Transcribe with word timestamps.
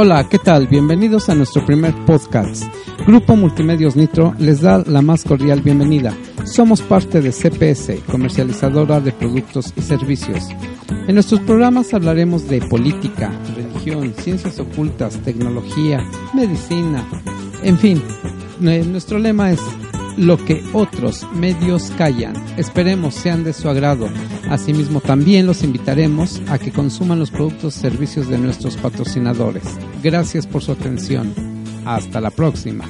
Hola, 0.00 0.28
¿qué 0.28 0.38
tal? 0.38 0.68
Bienvenidos 0.68 1.28
a 1.28 1.34
nuestro 1.34 1.66
primer 1.66 1.92
podcast. 2.06 2.62
Grupo 3.04 3.34
Multimedios 3.34 3.96
Nitro 3.96 4.32
les 4.38 4.60
da 4.60 4.78
la 4.86 5.02
más 5.02 5.24
cordial 5.24 5.60
bienvenida. 5.60 6.16
Somos 6.44 6.82
parte 6.82 7.20
de 7.20 7.32
CPS, 7.32 8.04
comercializadora 8.08 9.00
de 9.00 9.10
productos 9.10 9.74
y 9.76 9.82
servicios. 9.82 10.50
En 11.08 11.14
nuestros 11.14 11.40
programas 11.40 11.92
hablaremos 11.94 12.46
de 12.46 12.60
política, 12.60 13.32
religión, 13.56 14.14
ciencias 14.14 14.60
ocultas, 14.60 15.18
tecnología, 15.24 16.08
medicina, 16.32 17.04
en 17.64 17.76
fin. 17.76 18.00
Nuestro 18.60 19.18
lema 19.18 19.50
es 19.50 19.60
lo 20.16 20.36
que 20.44 20.64
otros 20.72 21.26
medios 21.34 21.92
callan. 21.96 22.34
Esperemos 22.56 23.14
sean 23.14 23.44
de 23.44 23.52
su 23.52 23.68
agrado. 23.68 24.08
Asimismo, 24.48 25.00
también 25.00 25.46
los 25.46 25.62
invitaremos 25.62 26.40
a 26.48 26.58
que 26.58 26.72
consuman 26.72 27.18
los 27.18 27.30
productos 27.30 27.76
y 27.76 27.80
servicios 27.80 28.28
de 28.28 28.38
nuestros 28.38 28.76
patrocinadores. 28.76 29.64
Gracias 30.02 30.46
por 30.46 30.62
su 30.62 30.72
atención. 30.72 31.34
Hasta 31.84 32.20
la 32.20 32.30
próxima. 32.30 32.84